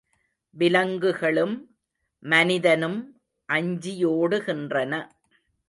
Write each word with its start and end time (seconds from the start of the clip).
விலங்குகளும், 0.55 1.53
மனிதனும் 2.23 2.99
அஞ்சியோடுகின்றன. 3.49 4.93